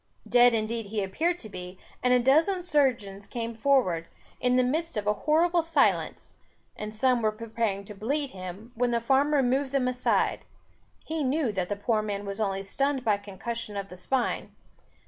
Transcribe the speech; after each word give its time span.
Dead 0.27 0.55
indeed 0.55 0.87
he 0.87 1.03
appeared 1.03 1.37
to 1.37 1.47
be, 1.47 1.77
and 2.01 2.11
a 2.11 2.19
dozen 2.19 2.63
surgeons 2.63 3.27
came 3.27 3.53
forward, 3.53 4.07
in 4.39 4.55
the 4.55 4.63
midst 4.63 4.97
of 4.97 5.05
a 5.05 5.13
horrible 5.13 5.61
silence, 5.61 6.37
and 6.75 6.95
some 6.95 7.21
were 7.21 7.31
preparing 7.31 7.85
to 7.85 7.93
bleed 7.93 8.31
him, 8.31 8.71
when 8.73 8.89
the 8.89 8.99
farmer 8.99 9.43
moved 9.43 9.71
them 9.71 9.87
aside; 9.87 10.43
he 11.05 11.23
knew 11.23 11.51
that 11.51 11.69
the 11.69 11.75
poor 11.75 12.01
man 12.01 12.25
was 12.25 12.41
only 12.41 12.63
stunned 12.63 13.05
by 13.05 13.15
concussion 13.15 13.77
of 13.77 13.89
the 13.89 13.95
spine. 13.95 14.55